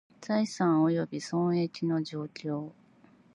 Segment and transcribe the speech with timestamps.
[0.19, 2.71] 財産および損益の状況